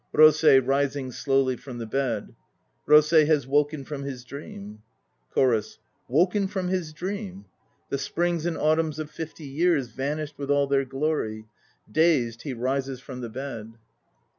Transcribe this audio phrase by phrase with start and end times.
[0.13, 2.33] ROSEI (rising slowly from the bed).
[2.87, 4.81] Rosei has woken from his dream...
[5.29, 5.77] CHORUS.
[6.07, 7.45] Woken from his dream!
[7.89, 11.45] The springs and autumns of fifty years Vanished with all their glory;
[11.91, 13.75] dazed he rises from the bed.